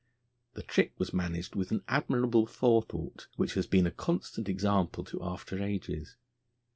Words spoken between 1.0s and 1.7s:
managed with